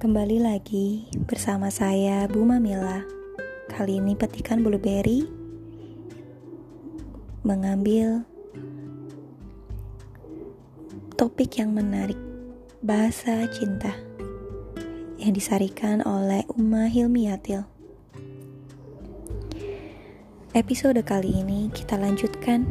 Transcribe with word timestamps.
Kembali 0.00 0.40
lagi 0.40 1.04
bersama 1.28 1.68
saya 1.68 2.24
Bu 2.24 2.40
Mamila. 2.40 3.04
Kali 3.68 4.00
ini 4.00 4.16
petikan 4.16 4.64
blueberry 4.64 5.28
mengambil 7.44 8.24
topik 11.20 11.60
yang 11.60 11.76
menarik, 11.76 12.16
bahasa 12.80 13.44
cinta 13.52 13.92
yang 15.20 15.36
disarikan 15.36 16.00
oleh 16.08 16.48
Uma 16.56 16.88
Hilmiatil. 16.88 17.60
Episode 20.56 21.04
kali 21.04 21.44
ini 21.44 21.68
kita 21.76 22.00
lanjutkan 22.00 22.64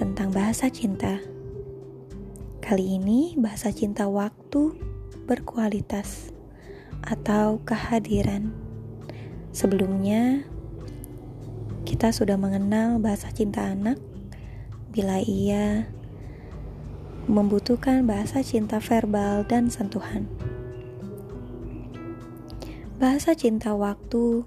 tentang 0.00 0.32
bahasa 0.32 0.72
cinta. 0.72 1.20
Kali 2.64 2.96
ini 2.96 3.36
bahasa 3.36 3.68
cinta 3.68 4.08
waktu 4.08 4.91
berkualitas 5.26 6.34
atau 7.02 7.58
kehadiran. 7.66 8.54
Sebelumnya, 9.52 10.46
kita 11.82 12.14
sudah 12.14 12.40
mengenal 12.40 12.96
bahasa 13.02 13.28
cinta 13.34 13.68
anak 13.68 14.00
bila 14.92 15.20
ia 15.20 15.88
membutuhkan 17.30 18.02
bahasa 18.04 18.42
cinta 18.42 18.82
verbal 18.82 19.46
dan 19.46 19.70
sentuhan. 19.70 20.26
Bahasa 22.98 23.34
cinta 23.34 23.74
waktu 23.74 24.46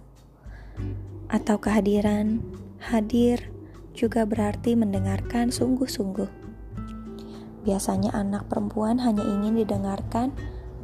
atau 1.32 1.58
kehadiran, 1.60 2.40
hadir 2.80 3.52
juga 3.96 4.28
berarti 4.28 4.76
mendengarkan 4.76 5.50
sungguh-sungguh. 5.50 6.28
Biasanya 7.66 8.14
anak 8.14 8.46
perempuan 8.52 9.02
hanya 9.02 9.26
ingin 9.26 9.58
didengarkan 9.58 10.36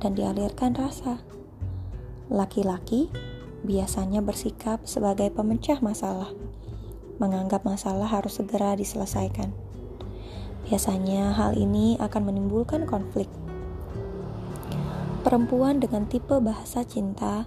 dan 0.02 0.18
dialirkan 0.18 0.74
rasa. 0.74 1.22
Laki-laki 2.28 3.08
biasanya 3.62 4.26
bersikap 4.26 4.84
sebagai 4.90 5.30
pemecah 5.30 5.78
masalah, 5.80 6.34
menganggap 7.22 7.62
masalah 7.62 8.10
harus 8.10 8.42
segera 8.42 8.74
diselesaikan. 8.74 9.54
Biasanya 10.66 11.38
hal 11.38 11.54
ini 11.54 12.02
akan 12.02 12.34
menimbulkan 12.34 12.90
konflik. 12.90 13.30
Perempuan 15.22 15.78
dengan 15.78 16.10
tipe 16.10 16.34
bahasa 16.42 16.82
cinta 16.82 17.46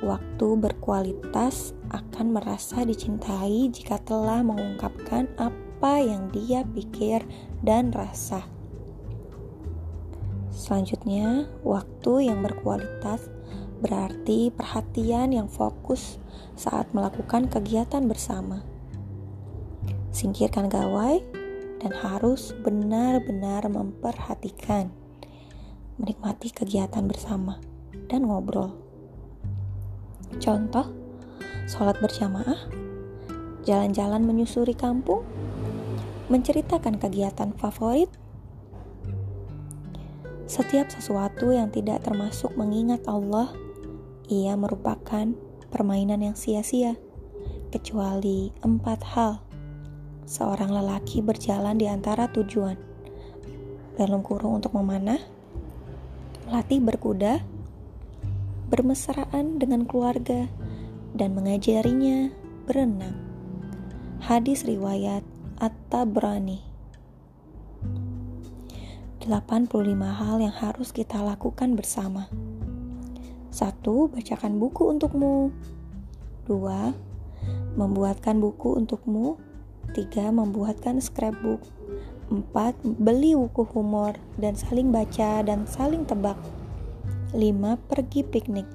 waktu 0.00 0.48
berkualitas 0.58 1.76
akan 1.92 2.34
merasa 2.34 2.82
dicintai 2.82 3.68
jika 3.68 4.00
telah 4.02 4.40
mengungkapkan 4.40 5.28
apa 5.36 6.00
yang 6.00 6.32
dia 6.32 6.64
pikir 6.64 7.22
dan 7.60 7.92
rasa. 7.92 8.61
Selanjutnya, 10.72 11.52
waktu 11.68 12.32
yang 12.32 12.40
berkualitas 12.40 13.28
berarti 13.84 14.48
perhatian 14.48 15.28
yang 15.28 15.44
fokus 15.44 16.16
saat 16.56 16.88
melakukan 16.96 17.44
kegiatan 17.44 18.00
bersama. 18.08 18.64
Singkirkan 20.16 20.72
gawai 20.72 21.20
dan 21.76 21.92
harus 21.92 22.56
benar-benar 22.64 23.68
memperhatikan, 23.68 24.88
menikmati 26.00 26.48
kegiatan 26.48 27.04
bersama, 27.04 27.60
dan 28.08 28.24
ngobrol. 28.24 28.72
Contoh, 30.40 30.88
sholat 31.68 32.00
berjamaah, 32.00 32.64
jalan-jalan 33.68 34.24
menyusuri 34.24 34.72
kampung, 34.72 35.20
menceritakan 36.32 36.96
kegiatan 36.96 37.52
favorit, 37.60 38.08
setiap 40.52 40.92
sesuatu 40.92 41.48
yang 41.48 41.72
tidak 41.72 42.04
termasuk 42.04 42.52
mengingat 42.60 43.00
Allah, 43.08 43.48
ia 44.28 44.52
merupakan 44.52 45.32
permainan 45.72 46.20
yang 46.20 46.36
sia-sia, 46.36 47.00
kecuali 47.72 48.52
empat 48.60 49.00
hal. 49.16 49.40
Seorang 50.28 50.68
lelaki 50.68 51.24
berjalan 51.24 51.80
di 51.80 51.88
antara 51.88 52.28
tujuan, 52.28 52.76
dalam 53.96 54.20
kurung 54.20 54.60
untuk 54.60 54.76
memanah, 54.76 55.24
melatih 56.44 56.84
berkuda, 56.84 57.40
bermesraan 58.68 59.56
dengan 59.56 59.88
keluarga, 59.88 60.52
dan 61.16 61.32
mengajarinya 61.32 62.28
berenang. 62.68 63.16
Hadis 64.20 64.68
riwayat 64.68 65.24
At-Tabrani 65.56 66.71
85 69.22 69.94
hal 70.02 70.42
yang 70.42 70.50
harus 70.50 70.90
kita 70.90 71.22
lakukan 71.22 71.78
bersama. 71.78 72.26
1. 73.54 73.84
Bacakan 74.10 74.58
buku 74.58 74.90
untukmu. 74.90 75.54
2. 76.50 77.78
Membuatkan 77.78 78.42
buku 78.42 78.74
untukmu. 78.82 79.38
3. 79.94 80.34
Membuatkan 80.34 80.98
scrapbook. 80.98 81.62
4. 82.34 82.82
Beli 82.82 83.38
buku 83.38 83.62
humor 83.70 84.18
dan 84.42 84.58
saling 84.58 84.90
baca 84.90 85.46
dan 85.46 85.70
saling 85.70 86.02
tebak. 86.02 86.40
5. 87.30 87.78
Pergi 87.86 88.26
piknik. 88.26 88.66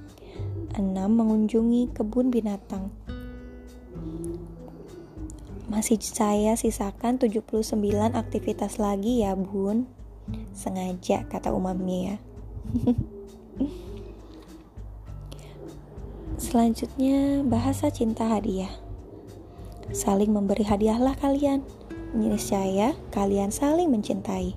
6. 0.80 0.96
Mengunjungi 0.96 1.92
kebun 1.92 2.32
binatang. 2.32 2.88
Masih 5.68 6.00
saya 6.00 6.56
sisakan 6.56 7.20
79 7.20 8.16
aktivitas 8.16 8.80
lagi 8.80 9.28
ya, 9.28 9.36
Bun. 9.36 9.97
Sengaja 10.52 11.24
kata 11.28 11.54
umami 11.56 12.12
ya. 12.12 12.16
Selanjutnya 16.38 17.42
bahasa 17.44 17.90
cinta 17.90 18.30
hadiah. 18.30 18.72
Saling 19.90 20.30
memberi 20.32 20.68
hadiahlah 20.68 21.18
kalian. 21.18 21.66
Niscaya 22.16 22.96
kalian 23.12 23.52
saling 23.52 23.92
mencintai. 23.92 24.56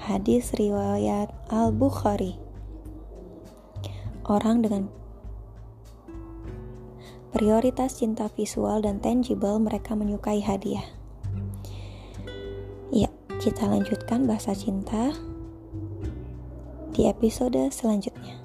Hadis 0.00 0.54
riwayat 0.56 1.32
Al-Bukhari. 1.52 2.40
Orang 4.24 4.64
dengan 4.64 4.88
prioritas 7.34 8.00
cinta 8.00 8.30
visual 8.32 8.80
dan 8.80 9.02
tangible 9.02 9.60
mereka 9.60 9.92
menyukai 9.92 10.40
hadiah. 10.40 10.86
Kita 13.44 13.68
lanjutkan 13.68 14.24
bahasa 14.24 14.56
cinta 14.56 15.12
di 16.96 17.04
episode 17.04 17.68
selanjutnya. 17.68 18.43